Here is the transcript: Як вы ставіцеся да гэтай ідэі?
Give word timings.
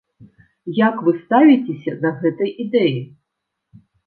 Як 0.87 1.03
вы 1.07 1.13
ставіцеся 1.19 1.93
да 2.07 2.13
гэтай 2.23 2.51
ідэі? 2.65 2.97